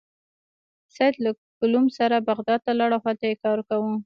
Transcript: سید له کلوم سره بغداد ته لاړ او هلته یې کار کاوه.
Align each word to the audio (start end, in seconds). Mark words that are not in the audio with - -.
سید 0.95 1.15
له 1.23 1.31
کلوم 1.59 1.85
سره 1.97 2.25
بغداد 2.29 2.59
ته 2.65 2.71
لاړ 2.79 2.89
او 2.95 3.01
هلته 3.07 3.25
یې 3.29 3.35
کار 3.43 3.59
کاوه. 3.67 3.91